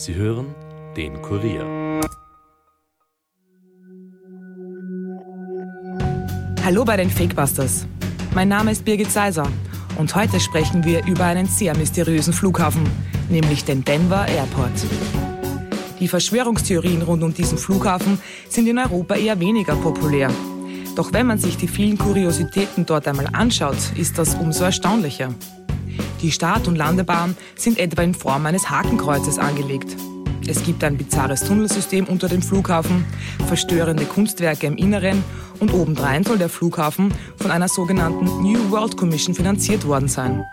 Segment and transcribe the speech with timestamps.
[0.00, 0.54] Sie hören
[0.96, 2.00] den Kurier.
[6.64, 7.86] Hallo bei den Fakebusters.
[8.34, 9.46] Mein Name ist Birgit Seiser
[9.98, 12.82] und heute sprechen wir über einen sehr mysteriösen Flughafen,
[13.28, 14.72] nämlich den Denver Airport.
[16.00, 20.30] Die Verschwörungstheorien rund um diesen Flughafen sind in Europa eher weniger populär.
[20.96, 25.34] Doch wenn man sich die vielen Kuriositäten dort einmal anschaut, ist das umso erstaunlicher.
[26.22, 29.96] Die Start- und Landebahn sind etwa in Form eines Hakenkreuzes angelegt.
[30.46, 33.04] Es gibt ein bizarres Tunnelsystem unter dem Flughafen,
[33.46, 35.24] verstörende Kunstwerke im Inneren
[35.60, 40.44] und obendrein soll der Flughafen von einer sogenannten New World Commission finanziert worden sein.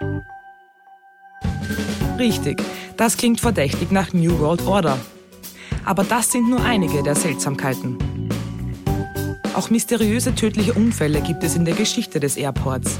[2.18, 2.62] Richtig,
[2.96, 4.98] das klingt verdächtig nach New World Order.
[5.84, 7.98] Aber das sind nur einige der Seltsamkeiten.
[9.54, 13.00] Auch mysteriöse tödliche Unfälle gibt es in der Geschichte des Airports.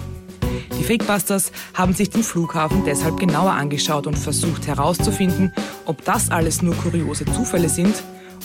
[0.88, 5.52] Fakebusters haben sich den Flughafen deshalb genauer angeschaut und versucht herauszufinden,
[5.86, 7.94] ob das alles nur kuriose Zufälle sind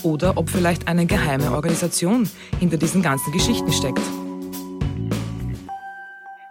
[0.02, 4.02] oder ob vielleicht eine geheime Organisation hinter diesen ganzen Geschichten steckt.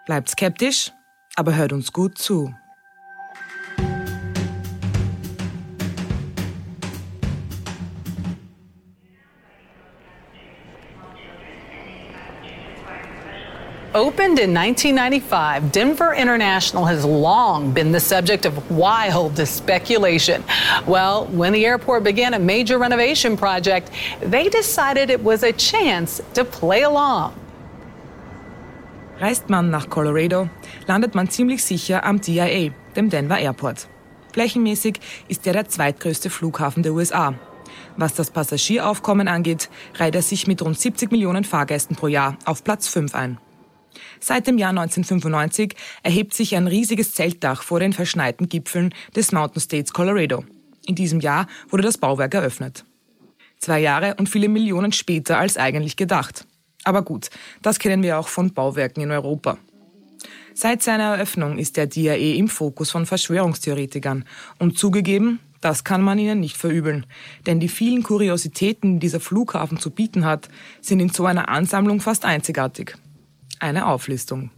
[0.06, 0.94] Bleibt skeptisch,
[1.36, 2.54] aber hört uns gut zu.
[13.94, 20.46] Opened in 1995, Denver International has long been the subject of wildest speculation.
[20.88, 26.22] Well, when the airport began a major renovation project, they decided it was a chance
[26.36, 27.34] to play along.
[29.20, 30.50] Reist man nach Colorado,
[30.88, 33.90] landet man ziemlich sicher am DIA, dem Denver Airport.
[34.32, 37.34] Flächenmäßig ist er der zweitgrößte Flughafen der USA.
[37.98, 42.64] Was das Passagieraufkommen angeht, reiht er sich mit rund 70 Millionen Fahrgästen pro Jahr auf
[42.64, 43.38] Platz 5 ein.
[44.20, 49.62] Seit dem Jahr 1995 erhebt sich ein riesiges Zeltdach vor den verschneiten Gipfeln des Mountain
[49.62, 50.44] States Colorado.
[50.86, 52.86] In diesem Jahr wurde das Bauwerk eröffnet.
[53.60, 56.48] Zwei Jahre und viele Millionen später als eigentlich gedacht.
[56.84, 57.30] Aber gut,
[57.62, 59.58] das kennen wir auch von Bauwerken in Europa.
[60.54, 64.26] Seit seiner Eröffnung ist der DAE im Fokus von Verschwörungstheoretikern.
[64.58, 67.06] Und zugegeben, das kann man ihnen nicht verübeln.
[67.46, 70.50] Denn die vielen Kuriositäten, die dieser Flughafen zu bieten hat,
[70.82, 72.98] sind in so einer Ansammlung fast einzigartig
[73.62, 74.52] eine Auflistung.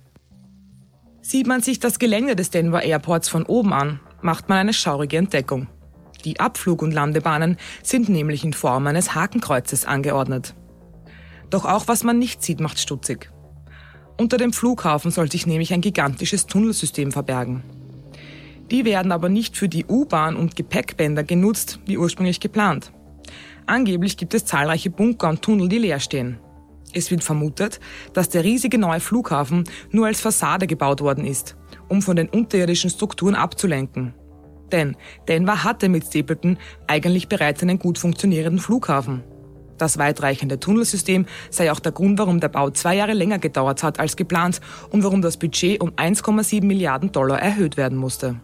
[1.22, 5.18] Sieht man sich das Gelände des Denver Airports von oben an, macht man eine schaurige
[5.18, 5.68] Entdeckung.
[6.26, 10.56] Die Abflug- und Landebahnen sind nämlich in Form eines Hakenkreuzes angeordnet.
[11.50, 13.30] Doch auch was man nicht sieht, macht stutzig.
[14.18, 17.64] Unter dem Flughafen soll sich nämlich ein gigantisches Tunnelsystem verbergen.
[18.72, 22.92] Die werden aber nicht für die U-Bahn und Gepäckbänder genutzt, wie ursprünglich geplant.
[23.66, 26.40] Angeblich gibt es zahlreiche Bunker und Tunnel, die leer stehen.
[26.94, 27.80] Es wird vermutet,
[28.14, 31.58] dass der riesige neue Flughafen nur als Fassade gebaut worden ist,
[31.90, 34.14] um von den unterirdischen Strukturen abzulenken.
[34.72, 34.96] Denn
[35.28, 39.24] Denver hatte mit Stapleton eigentlich bereits einen gut funktionierenden Flughafen.
[39.78, 44.00] Das weitreichende Tunnelsystem sei auch der Grund, warum der Bau zwei Jahre länger gedauert hat
[44.00, 44.62] als geplant
[44.92, 48.40] und warum das Budget um 1,7 Milliarden Dollar erhöht werden musste.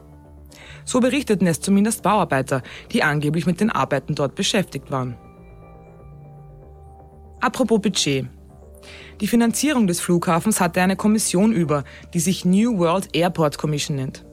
[0.86, 5.18] So berichteten es zumindest Bauarbeiter, die angeblich mit den Arbeiten dort beschäftigt waren.
[7.42, 8.28] Apropos Budget.
[9.22, 14.26] Die Finanzierung des Flughafens hatte eine Kommission über, die sich New World Airport Commission nennt.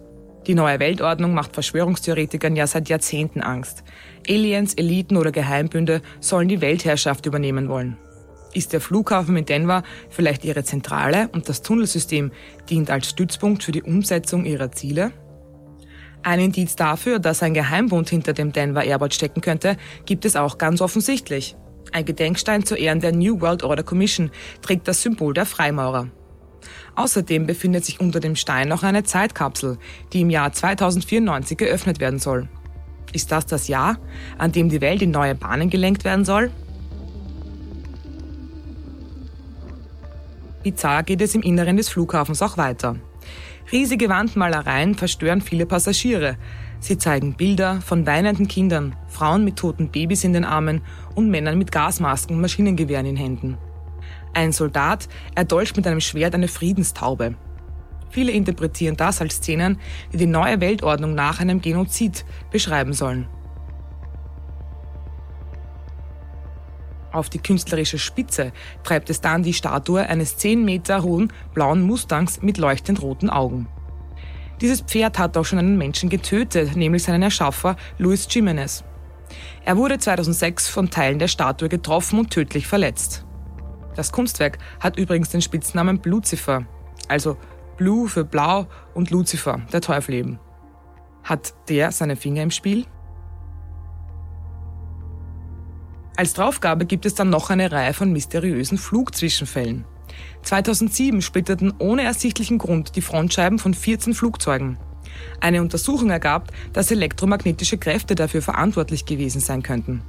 [0.47, 3.83] Die neue Weltordnung macht Verschwörungstheoretikern ja seit Jahrzehnten Angst.
[4.29, 7.97] Aliens, Eliten oder Geheimbünde sollen die Weltherrschaft übernehmen wollen.
[8.55, 12.31] Ist der Flughafen in Denver vielleicht ihre Zentrale und das Tunnelsystem
[12.71, 15.11] dient als Stützpunkt für die Umsetzung ihrer Ziele?
[16.23, 19.77] Ein Indiz dafür, dass ein Geheimbund hinter dem Denver Airport stecken könnte,
[20.07, 21.57] gibt es auch ganz offensichtlich.
[21.93, 24.31] Ein Gedenkstein zu Ehren der New World Order Commission
[24.63, 26.09] trägt das Symbol der Freimaurer.
[26.95, 29.79] Außerdem befindet sich unter dem Stein noch eine Zeitkapsel,
[30.13, 32.49] die im Jahr 2094 geöffnet werden soll.
[33.13, 33.99] Ist das das Jahr,
[34.39, 36.51] an dem die Welt in neue Bahnen gelenkt werden soll?
[40.63, 42.97] Bizarr geht es im Inneren des Flughafens auch weiter.
[43.71, 46.37] Riesige Wandmalereien verstören viele Passagiere,
[46.79, 50.83] Sie zeigen Bilder von weinenden Kindern, Frauen mit toten Babys in den Armen
[51.17, 53.59] und Männern mit Gasmasken und Maschinengewehren in Händen.
[54.35, 57.35] Ein Soldat erdolcht mit einem Schwert eine Friedenstaube.
[58.11, 59.81] Viele interpretieren das als Szenen,
[60.13, 63.29] die die neue Weltordnung nach einem Genozid beschreiben sollen.
[67.13, 68.53] Auf die künstlerische Spitze
[68.83, 73.69] treibt es dann die Statue eines 10 Meter hohen blauen Mustangs mit leuchtend roten Augen.
[74.61, 78.85] Dieses Pferd hat auch schon einen Menschen getötet, nämlich seinen Erschaffer Luis Jimenez.
[79.65, 83.25] Er wurde 2006 von Teilen der Statue getroffen und tödlich verletzt.
[83.95, 86.67] Das Kunstwerk hat übrigens den Spitznamen Lucifer,
[87.09, 87.37] also
[87.77, 90.39] Blue für Blau und Lucifer, der Teufel eben.
[91.25, 92.87] Hat der seine Finger im Spiel?
[96.17, 99.85] Als Draufgabe gibt es dann noch eine Reihe von mysteriösen Flugzwischenfällen.
[100.43, 104.79] 2007 splitterten ohne ersichtlichen Grund die Frontscheiben von 14 Flugzeugen.
[105.41, 110.03] Eine Untersuchung ergab, dass elektromagnetische Kräfte dafür verantwortlich gewesen sein könnten.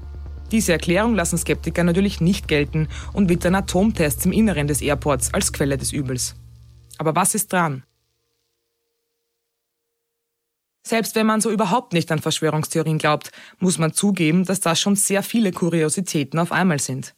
[0.51, 5.51] Diese Erklärung lassen Skeptiker natürlich nicht gelten und wittern Atomtests im Inneren des Airports als
[5.51, 6.35] Quelle des Übels.
[6.97, 7.83] Aber was ist dran?
[10.87, 14.95] Selbst wenn man so überhaupt nicht an Verschwörungstheorien glaubt, muss man zugeben, dass das schon
[14.95, 17.13] sehr viele Kuriositäten auf einmal sind.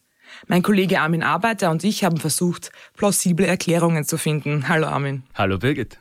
[0.47, 4.67] Mein Kollege Armin Arbeiter und ich haben versucht, plausible Erklärungen zu finden.
[4.67, 5.23] Hallo Armin.
[5.35, 5.99] Hallo Birgit.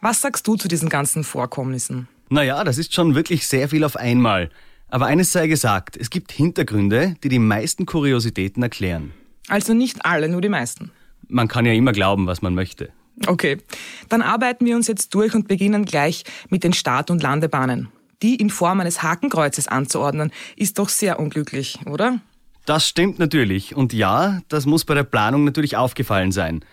[0.00, 2.06] Was sagst du zu diesen ganzen Vorkommnissen?
[2.28, 4.50] Naja, das ist schon wirklich sehr viel auf einmal.
[4.88, 9.12] Aber eines sei gesagt, es gibt Hintergründe, die die meisten Kuriositäten erklären.
[9.48, 10.92] Also nicht alle, nur die meisten.
[11.26, 12.90] Man kann ja immer glauben, was man möchte.
[13.26, 13.58] Okay,
[14.08, 17.88] dann arbeiten wir uns jetzt durch und beginnen gleich mit den Start- und Landebahnen.
[18.22, 22.20] Die in Form eines Hakenkreuzes anzuordnen, ist doch sehr unglücklich, oder?
[22.66, 23.74] Das stimmt natürlich.
[23.74, 26.64] Und ja, das muss bei der Planung natürlich aufgefallen sein.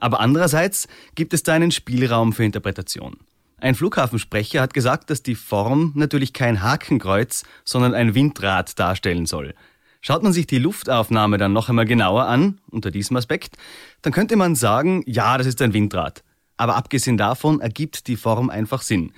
[0.00, 3.18] Aber andererseits gibt es da einen Spielraum für Interpretation.
[3.58, 9.54] Ein Flughafensprecher hat gesagt, dass die Form natürlich kein Hakenkreuz, sondern ein Windrad darstellen soll.
[10.00, 13.56] Schaut man sich die Luftaufnahme dann noch einmal genauer an, unter diesem Aspekt,
[14.00, 16.24] dann könnte man sagen, ja, das ist ein Windrad.
[16.56, 19.12] Aber abgesehen davon ergibt die Form einfach Sinn.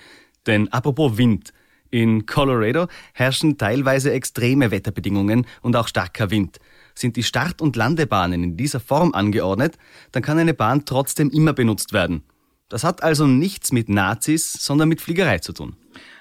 [0.47, 1.53] Denn apropos Wind,
[1.91, 6.59] in Colorado herrschen teilweise extreme Wetterbedingungen und auch starker Wind.
[6.95, 9.79] Sind die Start- und Landebahnen in dieser Form angeordnet,
[10.13, 12.23] dann kann eine Bahn trotzdem immer benutzt werden.
[12.69, 15.77] Das hat also nichts mit Nazis, sondern mit Fliegerei zu tun.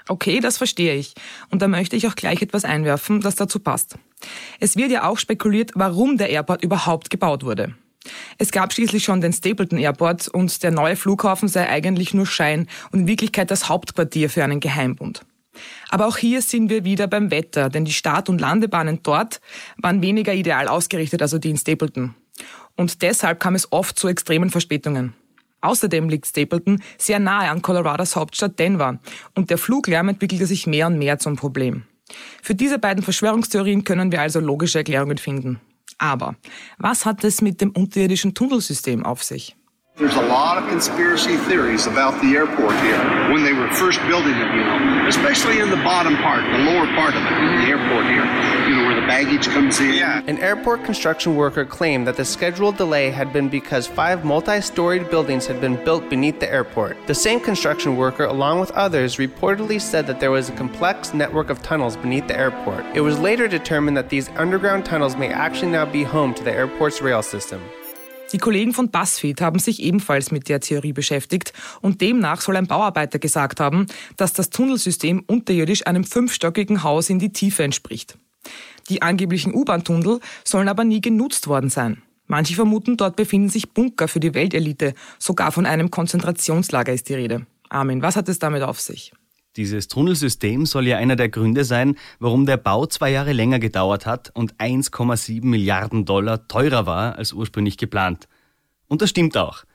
[0.08, 1.14] Okay, das verstehe ich.
[1.50, 3.98] Und da möchte ich auch gleich etwas einwerfen, das dazu passt.
[4.60, 7.76] Es wird ja auch spekuliert, warum der Airport überhaupt gebaut wurde.
[8.38, 12.68] Es gab schließlich schon den Stapleton Airport und der neue Flughafen sei eigentlich nur Schein
[12.92, 15.22] und in Wirklichkeit das Hauptquartier für einen Geheimbund.
[15.90, 19.42] Aber auch hier sind wir wieder beim Wetter, denn die Start- und Landebahnen dort
[19.78, 22.16] waren weniger ideal ausgerichtet, also die in Stapleton.
[22.76, 25.14] Und deshalb kam es oft zu extremen Verspätungen.
[25.62, 29.00] Außerdem liegt Stapleton sehr nahe an Colorados Hauptstadt Denver
[29.36, 31.84] und der Fluglärm entwickelte sich mehr und mehr zum Problem.
[32.42, 35.62] Für diese beiden Verschwörungstheorien können wir also logische Erklärungen finden.
[35.98, 36.36] Aber
[36.80, 39.56] was hat es mit dem unterirdischen Tunnelsystem auf sich?
[39.98, 42.98] There's a lot of conspiracy theories about the airport here
[43.32, 46.86] when they were first building it, you know, especially in the bottom part, the lower
[46.96, 48.26] part of it, the airport here,
[48.70, 49.94] you know, where the baggage comes in.
[49.94, 50.24] Yeah.
[50.26, 55.10] An airport construction worker claimed that the scheduled delay had been because five multi storied
[55.10, 56.96] buildings had been built beneath the airport.
[57.06, 61.50] The same construction worker, along with others, reportedly said that there was a complex network
[61.50, 62.86] of tunnels beneath the airport.
[62.96, 66.52] It was later determined that these underground tunnels may actually now be home to the
[66.52, 67.62] airport's rail system.
[68.34, 72.68] Die Kollegen von BuzzFeed haben sich ebenfalls mit der Theorie beschäftigt und demnach soll ein
[72.68, 78.18] Bauarbeiter gesagt haben, dass das Tunnelsystem unterirdisch einem fünfstöckigen Haus in die Tiefe entspricht.
[78.90, 82.02] Die angeblichen U-Bahn-Tunnel sollen aber nie genutzt worden sein.
[82.28, 87.16] Manche vermuten, dort befinden sich Bunker für die Weltelite, sogar von einem Konzentrationslager ist die
[87.16, 87.46] Rede.
[87.68, 89.12] Armin, was hat es damit auf sich?
[89.58, 94.06] Dieses Tunnelsystem soll ja einer der Gründe sein, warum der Bau zwei Jahre länger gedauert
[94.06, 98.30] hat und 1,7 Milliarden Dollar teurer war als ursprünglich geplant.
[98.88, 99.66] Und das stimmt auch.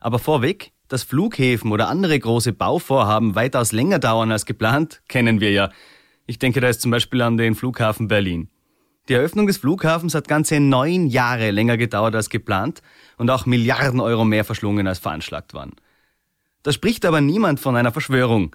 [0.00, 5.50] Aber vorweg, dass Flughäfen oder andere große Bauvorhaben weitaus länger dauern als geplant, kennen wir
[5.50, 5.70] ja.
[6.26, 8.50] Ich denke da ist zum Beispiel an den Flughafen Berlin.
[9.08, 12.82] Die Eröffnung des Flughafens hat ganze neun Jahre länger gedauert als geplant
[13.16, 15.72] und auch Milliarden Euro mehr verschlungen als veranschlagt waren.
[16.62, 18.54] Da spricht aber niemand von einer Verschwörung,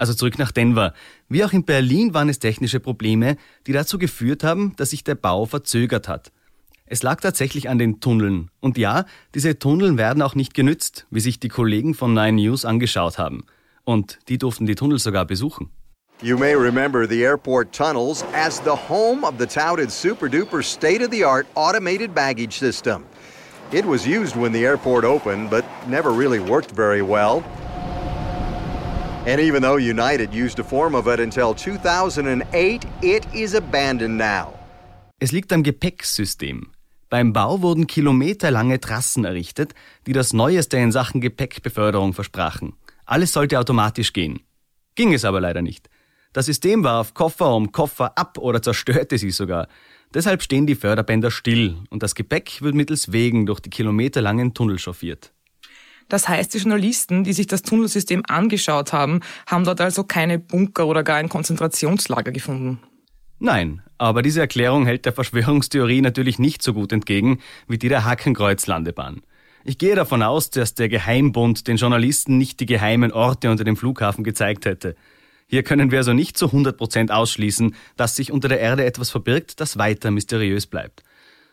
[0.00, 0.94] also zurück nach Denver.
[1.28, 5.14] Wie auch in Berlin waren es technische Probleme, die dazu geführt haben, dass sich der
[5.14, 6.32] Bau verzögert hat.
[6.86, 8.50] Es lag tatsächlich an den Tunneln.
[8.60, 9.04] Und ja,
[9.34, 13.44] diese Tunnel werden auch nicht genützt, wie sich die Kollegen von Nine News angeschaut haben.
[13.84, 15.70] Und die durften die Tunnel sogar besuchen.
[16.22, 21.02] You may remember the airport tunnels as the home of the touted super duper state
[21.02, 23.04] of the art automated baggage system.
[23.72, 27.42] It was used when the airport opened, but never really worked very well.
[29.26, 34.54] And even though United used a form of it until 2008, it is abandoned now.
[35.18, 36.72] Es liegt am Gepäcksystem.
[37.10, 39.74] Beim Bau wurden kilometerlange Trassen errichtet,
[40.06, 42.72] die das Neueste in Sachen Gepäckbeförderung versprachen.
[43.04, 44.40] Alles sollte automatisch gehen.
[44.94, 45.90] Ging es aber leider nicht.
[46.32, 49.68] Das System warf Koffer um Koffer ab oder zerstörte sie sogar.
[50.14, 54.78] Deshalb stehen die Förderbänder still und das Gepäck wird mittels Wegen durch die kilometerlangen Tunnel
[54.78, 55.32] chauffiert.
[56.10, 60.86] Das heißt, die Journalisten, die sich das Tunnelsystem angeschaut haben, haben dort also keine Bunker
[60.86, 62.80] oder gar ein Konzentrationslager gefunden.
[63.38, 67.38] Nein, aber diese Erklärung hält der Verschwörungstheorie natürlich nicht so gut entgegen
[67.68, 69.22] wie die der Hakenkreuz-Landebahn.
[69.64, 73.76] Ich gehe davon aus, dass der Geheimbund den Journalisten nicht die geheimen Orte unter dem
[73.76, 74.96] Flughafen gezeigt hätte.
[75.46, 79.60] Hier können wir also nicht zu 100% ausschließen, dass sich unter der Erde etwas verbirgt,
[79.60, 81.02] das weiter mysteriös bleibt.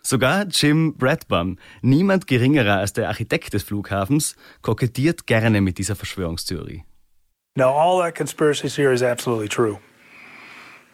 [0.10, 6.86] Sogar Jim Bradburn, niemand geringerer als der Architekt des Flughafens, kokettiert gerne mit dieser Verschwörungstheorie.
[7.58, 9.80] Now, all that conspiracy theory is absolutely true.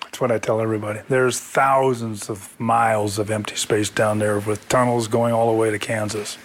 [0.02, 1.02] That's what I tell everybody.
[1.10, 5.70] There's thousands of miles of empty space down there with tunnels going all the way
[5.70, 6.40] to Kansas.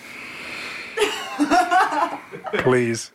[2.53, 3.13] Please.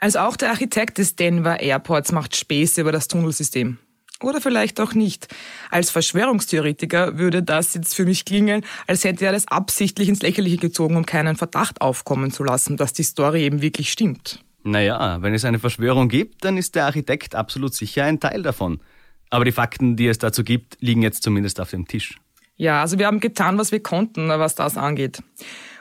[0.00, 3.78] Also auch der Architekt des Denver Airports macht Späße über das Tunnelsystem.
[4.22, 5.28] Oder vielleicht auch nicht.
[5.70, 10.56] Als Verschwörungstheoretiker würde das jetzt für mich klingen, als hätte er das absichtlich ins Lächerliche
[10.56, 14.42] gezogen, um keinen Verdacht aufkommen zu lassen, dass die Story eben wirklich stimmt.
[14.64, 18.80] Naja, wenn es eine Verschwörung gibt, dann ist der Architekt absolut sicher ein Teil davon.
[19.30, 22.18] Aber die Fakten, die es dazu gibt, liegen jetzt zumindest auf dem Tisch.
[22.56, 25.22] Ja, also wir haben getan, was wir konnten, was das angeht.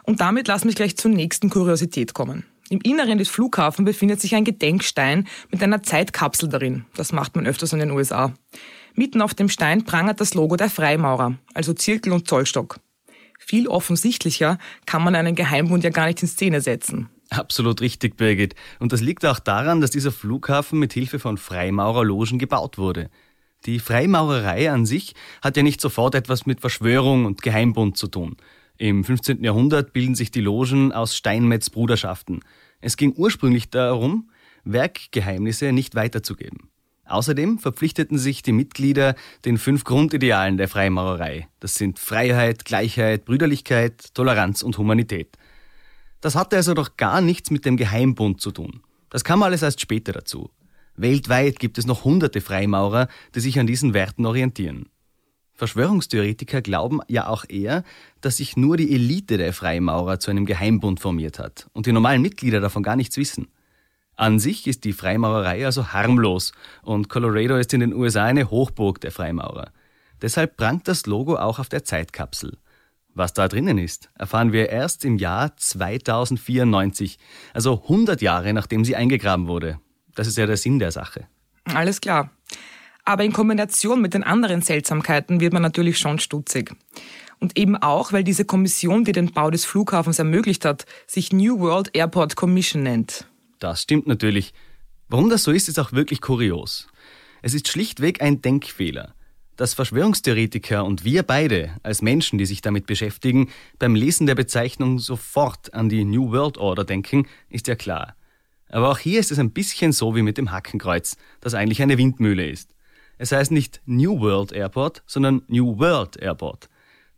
[0.04, 2.46] Und damit lass mich gleich zur nächsten Kuriosität kommen.
[2.70, 6.86] Im Inneren des Flughafens befindet sich ein Gedenkstein mit einer Zeitkapsel darin.
[6.96, 8.34] Das macht man öfters in den USA.
[8.94, 12.80] Mitten auf dem Stein prangert das Logo der Freimaurer, also Zirkel und Zollstock.
[13.40, 17.10] Viel offensichtlicher kann man einen Geheimbund ja gar nicht in Szene setzen.
[17.30, 18.56] Absolut richtig, Birgit.
[18.80, 23.10] Und das liegt auch daran, dass dieser Flughafen mit Hilfe von Freimaurerlogen gebaut wurde.
[23.66, 28.38] Die Freimaurerei an sich hat ja nicht sofort etwas mit Verschwörung und Geheimbund zu tun.
[28.78, 29.44] Im 15.
[29.44, 32.42] Jahrhundert bilden sich die Logen aus Steinmetz-Bruderschaften.
[32.80, 34.30] Es ging ursprünglich darum,
[34.66, 36.70] Werkgeheimnisse nicht weiterzugeben.
[37.06, 39.16] Außerdem verpflichteten sich die Mitglieder
[39.46, 41.48] den fünf Grundidealen der Freimaurerei.
[41.60, 45.38] Das sind Freiheit, Gleichheit, Brüderlichkeit, Toleranz und Humanität.
[46.22, 48.82] Das hatte also doch gar nichts mit dem Geheimbund zu tun.
[49.10, 50.52] Das kam alles erst später dazu.
[50.96, 54.90] Weltweit gibt es noch hunderte Freimaurer, die sich an diesen Werten orientieren.
[55.58, 57.84] Verschwörungstheoretiker glauben ja auch eher,
[58.22, 62.22] dass sich nur die Elite der Freimaurer zu einem Geheimbund formiert hat und die normalen
[62.22, 63.48] Mitglieder davon gar nichts wissen.
[64.16, 66.52] An sich ist die Freimaurerei also harmlos
[66.84, 69.72] und Colorado ist in den USA eine Hochburg der Freimaurer.
[70.22, 72.58] Deshalb prangt das Logo auch auf der Zeitkapsel.
[73.16, 77.18] Was da drinnen ist, erfahren wir erst im Jahr 2094,
[77.54, 79.80] also 100 Jahre nachdem sie eingegraben wurde.
[80.14, 81.28] Das ist ja der Sinn der Sache.
[81.66, 82.30] Alles klar.
[83.08, 86.76] Aber in Kombination mit den anderen Seltsamkeiten wird man natürlich schon stutzig.
[87.40, 91.58] Und eben auch, weil diese Kommission, die den Bau des Flughafens ermöglicht hat, sich New
[91.60, 93.26] World Airport Commission nennt.
[93.60, 94.54] Das stimmt natürlich.
[95.08, 96.90] Warum das so ist, ist auch wirklich kurios.
[97.42, 99.14] Es ist schlichtweg ein Denkfehler.
[99.56, 103.50] Dass Verschwörungstheoretiker und wir beide als Menschen, die sich damit beschäftigen,
[103.80, 108.18] beim Lesen der Bezeichnung sofort an die New World Order denken, ist ja klar.
[108.68, 111.98] Aber auch hier ist es ein bisschen so wie mit dem Hackenkreuz, das eigentlich eine
[111.98, 112.74] Windmühle ist.
[113.18, 116.70] Es heißt nicht New World Airport, sondern New World Airport.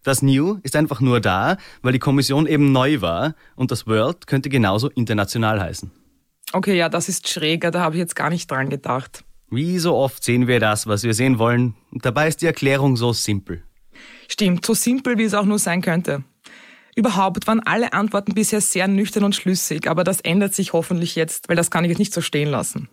[0.04, 4.28] Das New ist einfach nur da, weil die Kommission eben neu war und das World
[4.28, 5.92] könnte genauso international heißen.
[6.54, 9.24] Okay, ja, das ist schräger, da habe ich jetzt gar nicht dran gedacht.
[9.52, 12.96] Wie so oft sehen wir das, was wir sehen wollen, und dabei ist die Erklärung
[12.96, 13.64] so simpel.
[14.28, 16.24] Stimmt, so simpel, wie es auch nur sein könnte.
[16.96, 21.50] Überhaupt waren alle Antworten bisher sehr nüchtern und schlüssig, aber das ändert sich hoffentlich jetzt,
[21.50, 22.90] weil das kann ich jetzt nicht so stehen lassen.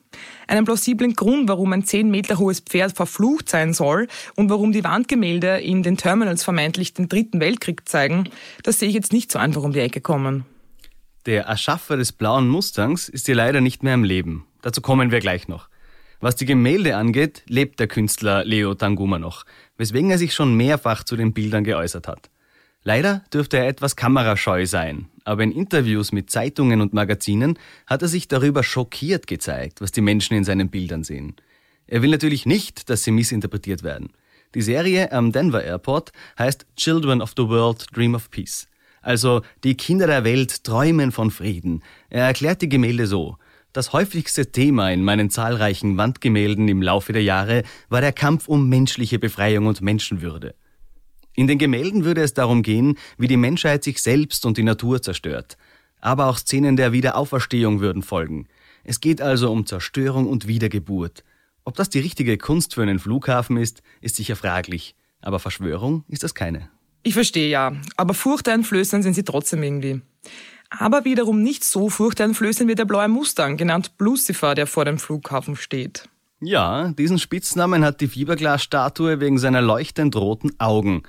[0.47, 4.85] Einen plausiblen Grund, warum ein 10 Meter hohes Pferd verflucht sein soll und warum die
[4.85, 8.29] Wandgemälde in den Terminals vermeintlich den Dritten Weltkrieg zeigen,
[8.63, 10.45] das sehe ich jetzt nicht so einfach um die Ecke kommen.
[11.27, 14.47] Der Erschaffer des blauen Mustangs ist hier leider nicht mehr im Leben.
[14.63, 15.69] Dazu kommen wir gleich noch.
[16.21, 19.45] Was die Gemälde angeht, lebt der Künstler Leo Tanguma noch,
[19.77, 22.31] weswegen er sich schon mehrfach zu den Bildern geäußert hat.
[22.87, 28.07] Leider dürfte er etwas kamerascheu sein, aber in Interviews mit Zeitungen und Magazinen hat er
[28.07, 31.35] sich darüber schockiert gezeigt, was die Menschen in seinen Bildern sehen.
[31.89, 34.13] Er will natürlich nicht, dass sie missinterpretiert werden.
[34.55, 38.69] Die Serie am Denver Airport heißt Children of the World Dream of Peace.
[39.03, 41.83] Also die Kinder der Welt träumen von Frieden.
[42.09, 43.37] Er erklärt die Gemälde so.
[43.73, 48.69] Das häufigste Thema in meinen zahlreichen Wandgemälden im Laufe der Jahre war der Kampf um
[48.69, 50.55] menschliche Befreiung und Menschenwürde.
[51.37, 55.03] In den Gemälden würde es darum gehen, wie die Menschheit sich selbst und die Natur
[55.03, 55.57] zerstört.
[56.01, 58.49] Aber auch Szenen der Wiederauferstehung würden folgen.
[58.85, 61.25] Es geht also um Zerstörung und Wiedergeburt.
[61.65, 64.95] Ob das die richtige Kunst für einen Flughafen ist, ist sicher fraglich.
[65.21, 66.71] Aber Verschwörung ist das keine.
[67.03, 70.01] Ich verstehe ja, aber furchteinflößend sind sie trotzdem irgendwie.
[70.71, 75.57] Aber wiederum nicht so furchteinflößend wie der blaue Mustang, genannt Lucifer, der vor dem Flughafen
[75.57, 76.09] steht.
[76.41, 81.03] Ja, diesen Spitznamen hat die Fiberglasstatue wegen seiner leuchtend roten Augen.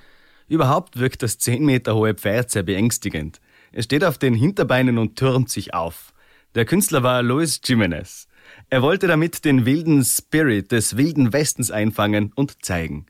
[0.47, 3.41] Überhaupt wirkt das 10 Meter hohe Pferd sehr beängstigend.
[3.71, 6.13] Es steht auf den Hinterbeinen und türmt sich auf.
[6.55, 8.27] Der Künstler war Luis Jimenez.
[8.69, 13.05] Er wollte damit den wilden Spirit des wilden Westens einfangen und zeigen.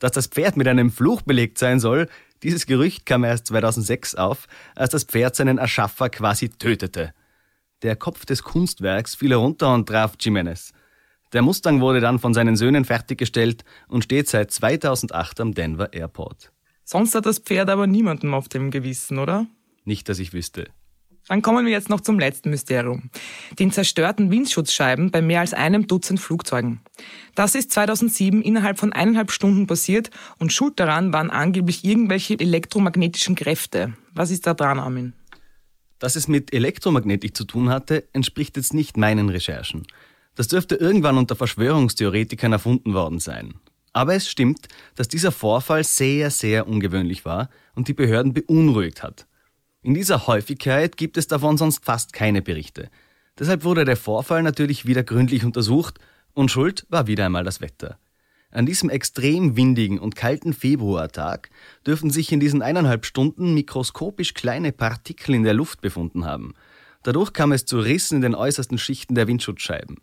[0.00, 2.08] Dass das Pferd mit einem Fluch belegt sein soll,
[2.42, 7.14] dieses Gerücht kam erst 2006 auf, als das Pferd seinen Erschaffer quasi tötete.
[7.82, 10.72] Der Kopf des Kunstwerks fiel herunter und traf Jimenez.
[11.32, 16.52] Der Mustang wurde dann von seinen Söhnen fertiggestellt und steht seit 2008 am Denver Airport.
[16.84, 19.46] Sonst hat das Pferd aber niemandem auf dem Gewissen, oder?
[19.84, 20.68] Nicht, dass ich wüsste.
[21.28, 23.10] Dann kommen wir jetzt noch zum letzten Mysterium.
[23.58, 26.80] Den zerstörten Windschutzscheiben bei mehr als einem Dutzend Flugzeugen.
[27.34, 33.36] Das ist 2007 innerhalb von eineinhalb Stunden passiert und schuld daran waren angeblich irgendwelche elektromagnetischen
[33.36, 33.94] Kräfte.
[34.14, 35.12] Was ist da dran, Armin?
[36.00, 39.86] Dass es mit Elektromagnetik zu tun hatte, entspricht jetzt nicht meinen Recherchen.
[40.34, 43.54] Das dürfte irgendwann unter Verschwörungstheoretikern erfunden worden sein.
[43.92, 49.26] Aber es stimmt, dass dieser Vorfall sehr, sehr ungewöhnlich war und die Behörden beunruhigt hat.
[49.82, 52.88] In dieser Häufigkeit gibt es davon sonst fast keine Berichte.
[53.38, 55.98] Deshalb wurde der Vorfall natürlich wieder gründlich untersucht
[56.34, 57.98] und schuld war wieder einmal das Wetter.
[58.50, 61.50] An diesem extrem windigen und kalten Februartag
[61.86, 66.54] dürfen sich in diesen eineinhalb Stunden mikroskopisch kleine Partikel in der Luft befunden haben.
[67.02, 69.96] Dadurch kam es zu Rissen in den äußersten Schichten der Windschutzscheiben.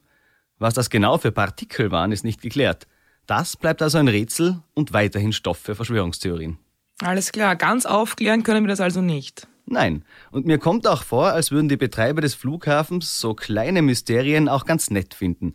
[0.58, 2.88] Was das genau für Partikel waren, ist nicht geklärt.
[3.30, 6.58] Das bleibt also ein Rätsel und weiterhin Stoff für Verschwörungstheorien.
[7.04, 9.48] Alles klar, ganz aufklären können wir das also nicht.
[9.68, 10.04] Nein.
[10.32, 14.66] Und mir kommt auch vor, als würden die Betreiber des Flughafens so kleine Mysterien auch
[14.66, 15.54] ganz nett finden.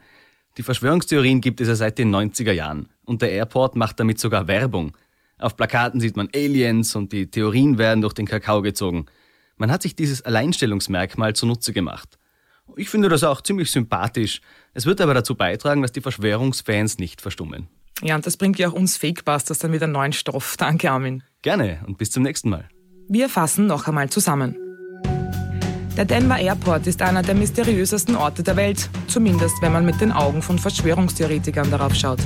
[0.56, 2.90] Die Verschwörungstheorien gibt es ja seit den 90er Jahren.
[3.04, 4.96] Und der Airport macht damit sogar Werbung.
[5.38, 9.06] Auf Plakaten sieht man Aliens und die Theorien werden durch den Kakao gezogen.
[9.56, 12.20] Man hat sich dieses Alleinstellungsmerkmal zunutze gemacht.
[12.76, 14.40] Ich finde das auch ziemlich sympathisch.
[14.72, 17.68] Es wird aber dazu beitragen, dass die Verschwörungsfans nicht verstummen.
[18.02, 20.56] Ja, und das bringt ja auch uns Fakebusters dann wieder neuen Stoff.
[20.58, 21.22] Danke, Armin.
[21.42, 22.68] Gerne und bis zum nächsten Mal.
[23.08, 24.56] Wir fassen noch einmal zusammen.
[25.96, 30.10] Der Denver Airport ist einer der mysteriösesten Orte der Welt, zumindest wenn man mit den
[30.10, 32.18] Augen von Verschwörungstheoretikern darauf schaut.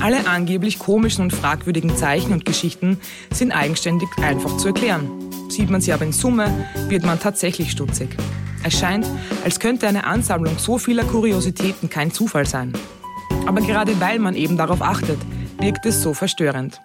[0.00, 2.98] Alle angeblich komischen und fragwürdigen Zeichen und Geschichten
[3.32, 5.25] sind eigenständig einfach zu erklären.
[5.48, 8.16] Sieht man sie aber in Summe, wird man tatsächlich stutzig.
[8.62, 9.06] Es scheint,
[9.44, 12.72] als könnte eine Ansammlung so vieler Kuriositäten kein Zufall sein.
[13.46, 15.18] Aber gerade weil man eben darauf achtet,
[15.58, 16.80] wirkt es so verstörend.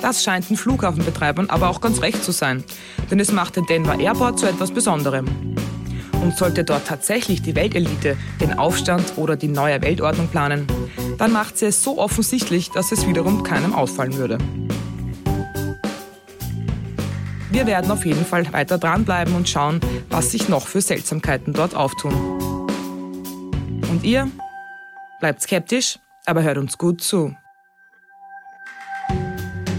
[0.00, 2.62] Das scheint den Flughafenbetreibern aber auch ganz recht zu sein,
[3.10, 5.26] denn es macht den Denver Airport zu etwas Besonderem.
[6.22, 10.66] Und sollte dort tatsächlich die Weltelite den Aufstand oder die neue Weltordnung planen,
[11.18, 14.38] dann macht sie es so offensichtlich, dass es wiederum keinem auffallen würde.
[17.56, 21.74] Wir werden auf jeden Fall weiter dranbleiben und schauen, was sich noch für Seltsamkeiten dort
[21.74, 22.12] auftun.
[23.90, 24.30] Und ihr?
[25.20, 27.34] Bleibt skeptisch, aber hört uns gut zu.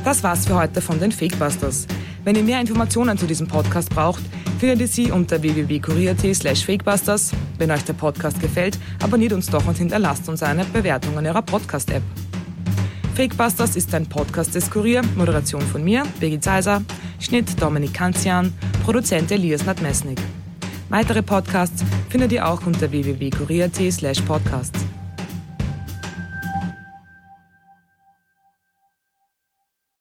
[0.03, 1.85] Das war's für heute von den Fakebusters.
[2.23, 4.23] Wenn ihr mehr Informationen zu diesem Podcast braucht,
[4.57, 7.29] findet ihr sie unter www.kurier.at slash fakebusters.
[7.59, 11.43] Wenn euch der Podcast gefällt, abonniert uns doch und hinterlasst uns eine Bewertung in eurer
[11.43, 12.01] Podcast-App.
[13.13, 16.81] Fakebusters ist ein Podcast des Kurier, Moderation von mir, Birgit Seiser,
[17.19, 18.53] Schnitt Dominik Kanzian,
[18.83, 20.19] Produzent Elias Nadmesnik.
[20.89, 24.86] Weitere Podcasts findet ihr auch unter www.kurier.at slash podcasts.